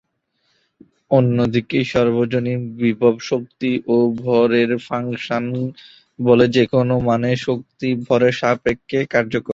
অন্যদিকে 1.11 1.79
সার্বজনীন 1.91 2.61
বিভব 2.81 3.13
শক্তি 3.29 3.71
ও 3.87 3.95
ভরের 4.21 4.71
ফাংশন 4.87 5.45
বলে 6.19 6.45
যেকোন 6.55 6.89
মানের 7.07 7.37
শক্তি 7.47 7.87
ও 7.93 8.01
ভরের 8.07 8.33
সাপেক্ষে 8.41 8.99
কার্যকর। 9.13 9.49